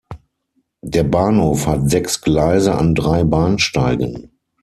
[0.81, 4.31] Der Bahnhof hat sechs Gleise an drei Bahnsteigen.